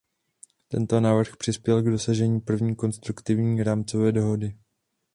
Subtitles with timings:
[0.67, 4.57] Tento návrh přispěl k dosažení první konstruktivní rámcové dohody.